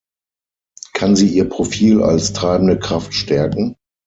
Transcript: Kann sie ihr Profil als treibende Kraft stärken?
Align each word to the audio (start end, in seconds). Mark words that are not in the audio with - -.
Kann 0.95 1.15
sie 1.15 1.27
ihr 1.27 1.47
Profil 1.47 2.01
als 2.01 2.33
treibende 2.33 2.79
Kraft 2.79 3.13
stärken? 3.13 3.75